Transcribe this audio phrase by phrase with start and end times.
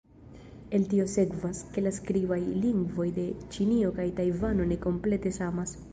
[0.77, 5.81] El tio sekvas, ke la skribaj lingvoj de Ĉinio kaj Tajvano ne komplete samas.